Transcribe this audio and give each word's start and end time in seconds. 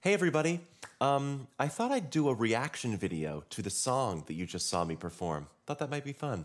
Hey 0.00 0.14
everybody! 0.14 0.60
Um, 1.00 1.48
I 1.58 1.66
thought 1.66 1.90
I'd 1.90 2.08
do 2.08 2.28
a 2.28 2.34
reaction 2.34 2.96
video 2.96 3.42
to 3.50 3.62
the 3.62 3.68
song 3.68 4.22
that 4.28 4.34
you 4.34 4.46
just 4.46 4.68
saw 4.68 4.84
me 4.84 4.94
perform. 4.94 5.48
Thought 5.66 5.80
that 5.80 5.90
might 5.90 6.04
be 6.04 6.12
fun. 6.12 6.44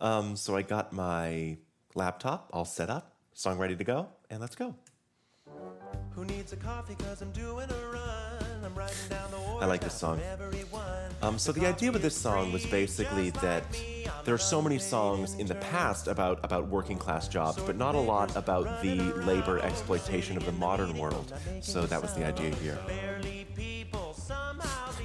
Um, 0.00 0.34
so 0.34 0.56
I 0.56 0.62
got 0.62 0.92
my 0.92 1.56
laptop 1.94 2.50
all 2.52 2.64
set 2.64 2.90
up, 2.90 3.12
song 3.32 3.58
ready 3.58 3.76
to 3.76 3.84
go, 3.84 4.08
and 4.28 4.40
let's 4.40 4.56
go. 4.56 4.74
Who 6.14 6.24
needs 6.24 6.52
a 6.52 6.56
coffee 6.56 6.96
cause 6.96 7.22
I'm 7.22 7.30
doing 7.30 7.68
a 7.70 7.86
run? 7.92 8.64
I'm 8.64 8.74
writing 8.74 8.96
down 9.08 9.30
the 9.30 9.38
I 9.60 9.66
like 9.66 9.80
this 9.80 9.94
song. 9.94 10.20
Um, 11.22 11.38
so 11.38 11.52
the 11.52 11.66
idea 11.66 11.92
with 11.92 12.02
this 12.02 12.16
song 12.16 12.50
was 12.50 12.64
basically 12.66 13.30
that 13.30 13.62
there 14.24 14.34
are 14.34 14.38
so 14.38 14.62
many 14.62 14.78
songs 14.78 15.34
in 15.34 15.46
the 15.46 15.54
past 15.56 16.08
about, 16.08 16.40
about 16.42 16.68
working 16.68 16.96
class 16.96 17.28
jobs, 17.28 17.62
but 17.62 17.76
not 17.76 17.94
a 17.94 18.00
lot 18.00 18.34
about 18.36 18.82
the 18.82 18.96
labor 19.24 19.58
exploitation 19.60 20.36
of 20.36 20.46
the 20.46 20.52
modern 20.52 20.96
world. 20.96 21.32
So 21.60 21.86
that 21.86 22.00
was 22.00 22.14
the 22.14 22.24
idea 22.24 22.54
here. 22.56 22.78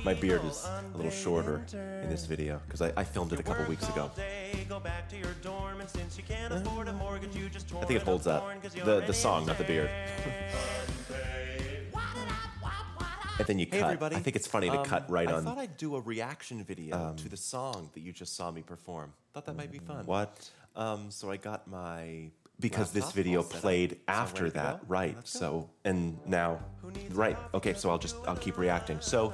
My 0.06 0.14
beard 0.14 0.46
is 0.46 0.64
a 0.66 0.98
little 0.98 1.12
shorter 1.12 1.66
in 1.74 2.10
this 2.10 2.26
video 2.26 2.62
because 2.68 2.82
I, 2.82 2.94
I, 2.96 3.04
filmed 3.04 3.34
it 3.34 3.40
a 3.40 3.44
couple 3.44 3.66
weeks 3.66 3.90
ago. 3.90 4.12
I 4.16 4.66
think 7.86 7.92
it 7.92 8.04
holds 8.04 8.28
up. 8.28 8.62
The, 8.86 9.04
the 9.06 9.14
song, 9.14 9.48
not 9.48 9.58
the 9.58 9.64
beard. 9.64 9.90
and 13.38 13.48
then 13.48 13.60
you 13.60 13.66
cut. 13.66 13.76
Hey 13.76 13.84
everybody. 13.84 14.16
I 14.16 14.20
think 14.20 14.36
it's 14.36 14.48
funny 14.48 14.70
to 14.70 14.80
um, 14.80 14.86
cut 14.86 15.10
right 15.10 15.28
I 15.28 15.34
on. 15.34 15.40
I 15.40 15.50
thought 15.50 15.58
I'd 15.58 15.78
do 15.78 15.96
a 15.96 16.02
reaction 16.02 16.64
video 16.64 16.96
um, 16.98 17.16
to 17.18 17.30
the 17.30 17.38
song 17.38 17.90
that 17.94 18.02
you 18.02 18.12
just 18.12 18.36
saw 18.36 18.52
me 18.52 18.62
perform. 18.62 19.14
Thought 19.34 19.46
that 19.46 19.56
might 19.56 19.72
be 19.72 19.80
fun. 19.80 20.06
What? 20.06 20.50
Um, 20.76 21.08
so 21.10 21.32
I 21.32 21.38
got 21.38 21.68
my 21.68 22.30
because 22.60 22.92
this 22.92 23.12
video 23.12 23.44
played 23.44 24.00
after 24.08 24.50
that, 24.52 24.82
right? 24.88 25.16
So 25.24 25.70
and 25.84 26.18
now, 26.26 26.60
right? 27.12 27.38
Okay, 27.54 27.74
so 27.74 27.90
I'll 27.90 27.98
just 27.98 28.16
I'll 28.28 28.38
keep 28.38 28.58
reacting. 28.58 29.00
So 29.02 29.34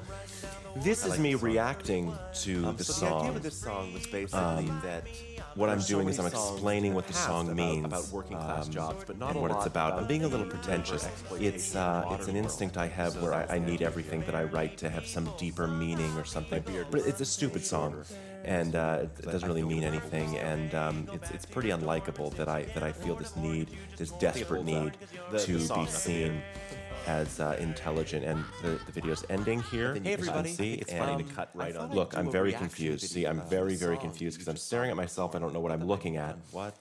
this 0.78 1.06
is 1.06 1.20
me 1.20 1.36
reacting 1.36 2.14
to 2.42 2.66
um, 2.68 2.76
the 2.78 2.84
so 2.84 2.94
song. 2.94 3.10
The 3.10 3.26
idea 3.26 3.38
of 3.38 3.44
this 3.44 3.58
song 3.58 3.94
was 3.94 4.08
basically 4.08 4.40
um, 4.40 4.82
that 4.84 5.05
what 5.55 5.70
I'm 5.70 5.82
doing 5.82 6.08
is 6.08 6.20
I'm 6.20 6.28
explaining 6.28 6.94
what 6.94 7.08
the 7.08 7.13
song 7.13 7.54
means 7.55 7.86
about 7.86 8.08
working 8.10 8.38
class 8.38 8.68
um, 8.68 8.72
jobs, 8.72 9.04
but 9.05 9.18
not 9.18 9.32
and 9.32 9.41
what 9.41 9.52
it's 9.52 9.66
about. 9.66 9.94
I'm 9.94 10.08
being 10.08 10.24
a 10.24 10.28
little 10.28 10.46
pretentious. 10.46 11.08
It's 11.40 11.76
uh, 11.76 12.06
it's 12.12 12.28
an 12.28 12.35
instinct 12.35 12.78
I 12.78 12.88
have 12.88 13.22
where 13.22 13.34
I, 13.34 13.56
I, 13.56 13.60
need 13.60 13.82
everything 13.82 14.22
that 14.22 14.35
I 14.35 14.44
write 14.44 14.78
to 14.78 14.90
have 14.90 15.06
some 15.06 15.30
deeper 15.38 15.68
meaning 15.68 16.16
or 16.18 16.26
something. 16.26 16.63
But 16.90 17.02
it's 17.02 17.22
a 17.22 17.26
stupid 17.26 17.66
song, 17.66 18.04
and 18.44 18.76
uh, 18.76 19.00
it 19.04 19.22
doesn't 19.24 19.48
really 19.48 19.64
mean 19.64 19.84
anything, 19.84 20.38
and 20.38 20.74
um, 20.76 21.08
it's 21.14 21.32
it's 21.32 21.46
pretty 21.46 21.70
unlikable 21.70 22.36
that 22.36 22.48
I 22.48 22.64
that 22.74 22.84
I 22.84 22.92
feel 22.92 23.16
this 23.16 23.36
need, 23.36 23.72
this 23.98 24.12
desperate 24.12 24.64
need 24.64 24.98
to 25.38 25.58
be 25.58 25.86
seen 25.86 26.42
as 27.08 27.40
uh, 27.40 27.58
intelligent. 27.60 28.26
And 28.26 28.44
the, 28.62 28.80
the 28.86 28.92
video's 28.92 29.26
ending 29.30 29.62
here. 29.64 29.96
Hey 29.96 30.14
everybody, 30.14 30.50
see, 30.50 30.74
it's 30.74 30.94
funny 30.94 31.24
to 31.24 31.30
cut 31.34 31.50
right 31.54 31.76
on. 31.76 31.92
Look, 31.92 32.18
I'm 32.18 32.32
very 32.32 32.54
confused. 32.54 33.10
See, 33.10 33.26
I'm 33.26 33.42
very, 33.42 33.76
very 33.76 33.98
confused 33.98 34.38
because 34.38 34.48
I'm 34.48 34.58
staring 34.58 34.90
at 34.90 34.96
myself. 34.96 35.36
I 35.36 35.40
don't 35.40 35.54
know 35.54 35.60
what 35.60 35.72
I'm 35.72 35.86
looking 35.86 36.18
at, 36.18 36.38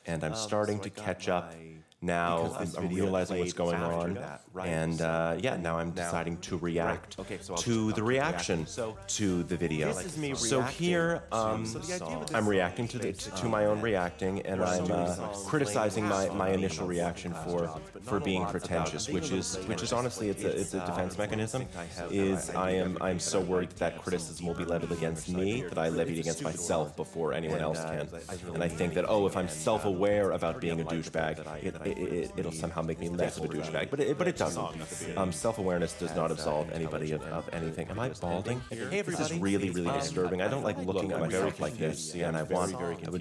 and 0.06 0.24
I'm 0.24 0.32
um, 0.32 0.38
starting 0.38 0.80
to 0.80 0.90
catch 0.90 1.28
up 1.28 1.54
now 2.02 2.56
I'm, 2.58 2.68
I'm 2.78 2.88
realizing 2.88 3.38
what's 3.38 3.52
going 3.52 3.76
on, 3.76 4.14
that, 4.14 4.40
right? 4.54 4.68
and 4.68 5.02
uh, 5.02 5.36
yeah, 5.38 5.58
now 5.58 5.78
I'm 5.78 5.90
deciding 5.90 6.38
to 6.38 6.56
react 6.56 7.18
right. 7.18 7.26
okay, 7.26 7.38
so 7.42 7.56
to 7.56 7.92
the 7.92 8.02
reaction 8.02 8.66
so, 8.66 8.96
to 9.08 9.42
the 9.42 9.56
video. 9.56 9.88
This 9.88 10.06
is 10.06 10.16
me 10.16 10.34
so 10.34 10.62
here, 10.62 11.22
um, 11.30 11.66
so 11.66 12.24
I'm 12.32 12.48
reacting 12.48 12.88
to 12.88 12.98
the, 12.98 13.12
to, 13.12 13.30
to 13.32 13.46
my 13.46 13.66
own 13.66 13.82
reacting, 13.82 14.40
and 14.42 14.62
I'm 14.62 14.90
uh, 14.90 15.14
criticizing 15.46 16.06
my, 16.06 16.30
my 16.30 16.48
initial 16.48 16.86
reaction 16.86 17.34
for 17.44 17.78
for 18.00 18.18
being 18.18 18.46
pretentious, 18.46 19.10
which 19.10 19.30
is 19.30 19.56
which 19.66 19.82
is 19.82 19.92
honestly 19.92 20.30
it's 20.30 20.44
a 20.44 20.58
it's 20.58 20.72
a 20.72 20.80
defense 20.86 21.18
mechanism. 21.18 21.66
Is 22.10 22.48
I 22.50 22.70
am 22.70 22.96
I'm 23.02 23.20
so 23.20 23.40
worried 23.40 23.70
that 23.72 24.00
criticism 24.02 24.46
will 24.46 24.54
be 24.54 24.64
leveled 24.64 24.92
against 24.92 25.28
me 25.28 25.64
that 25.64 25.76
I 25.76 25.90
levy 25.90 26.14
it 26.14 26.20
against 26.20 26.42
myself 26.42 26.96
before 26.96 27.34
anyone 27.34 27.60
else 27.60 27.84
can, 27.84 28.08
and 28.54 28.64
I 28.64 28.68
think 28.68 28.94
that 28.94 29.04
oh 29.06 29.26
if 29.26 29.36
I'm 29.36 29.48
self-aware 29.48 30.30
about 30.30 30.62
being 30.62 30.80
a 30.80 30.84
douchebag. 30.84 31.46
It, 31.62 31.89
it, 31.98 32.44
will 32.44 32.52
somehow 32.52 32.82
make 32.82 32.98
me 32.98 33.08
less 33.08 33.38
of 33.38 33.44
a 33.44 33.48
douchebag. 33.48 33.90
But 33.90 34.00
it, 34.00 34.18
but 34.18 34.28
it 34.28 34.36
doesn't. 34.36 35.16
Um, 35.16 35.32
Self 35.32 35.58
awareness 35.58 35.92
does 35.94 36.14
not 36.14 36.30
absolve 36.30 36.70
anybody 36.72 37.12
of, 37.12 37.22
of 37.22 37.48
anything. 37.52 37.88
Am 37.88 37.98
I 37.98 38.10
balding? 38.10 38.60
Hey, 38.70 39.02
this 39.02 39.20
is 39.20 39.38
really, 39.38 39.70
really 39.70 39.92
disturbing. 39.92 40.42
I 40.42 40.48
don't 40.48 40.64
like 40.64 40.78
looking 40.78 41.12
at 41.12 41.20
myself 41.20 41.60
like 41.60 41.76
this, 41.76 42.14
and 42.14 42.36
I 42.36 42.42
want 42.42 42.74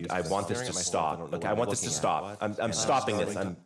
I 0.10 0.22
want 0.22 0.48
this 0.48 0.66
to 0.68 0.74
stop. 0.74 1.34
Okay, 1.34 1.48
I 1.48 1.54
want 1.54 1.70
this 1.70 1.82
to 1.82 1.90
stop. 1.90 2.38
I'm, 2.42 2.56
I'm 2.60 2.74
stopping 2.74 3.18
this. 3.18 3.36
I'm 3.36 3.58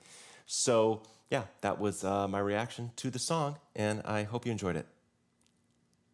so 0.46 1.04
yeah. 1.30 1.44
That 1.62 1.80
was 1.80 2.04
uh, 2.04 2.28
my 2.28 2.40
reaction 2.40 2.92
to 2.98 3.10
the 3.10 3.20
song, 3.20 3.58
and 3.76 4.02
I 4.06 4.24
hope 4.24 4.46
you 4.46 4.52
enjoyed 4.52 4.76
it. 4.76 4.88